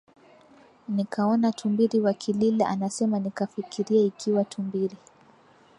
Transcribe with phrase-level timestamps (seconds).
[0.87, 4.97] nikaona tumbiri wakilila anasema Nikafikiria ikiwa tumbiri